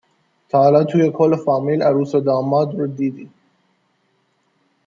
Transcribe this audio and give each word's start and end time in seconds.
تا 0.49 0.57
حالا 0.57 0.83
توی 0.83 1.09
کل 1.13 1.35
فامیل 1.45 1.83
عروس 1.83 2.15
و 2.15 2.19
داماد 2.19 2.75
رو 2.75 2.87
دیدی 2.87 3.29